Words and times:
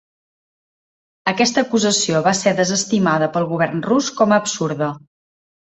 Aquesta 1.33 1.65
acusació 1.65 2.23
va 2.31 2.35
ser 2.41 2.55
desestimada 2.63 3.29
pel 3.37 3.49
govern 3.55 3.87
rus 3.93 4.13
com 4.23 4.37
a 4.37 4.43
"absurda". 4.45 4.95